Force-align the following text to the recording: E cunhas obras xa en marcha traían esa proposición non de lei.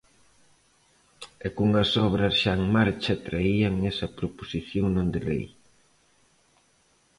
E 1.45 1.47
cunhas 1.55 1.91
obras 2.07 2.33
xa 2.41 2.51
en 2.59 2.63
marcha 2.77 3.21
traían 3.27 3.75
esa 3.91 4.07
proposición 4.19 4.85
non 4.95 5.07
de 5.13 5.21
lei. 5.27 5.45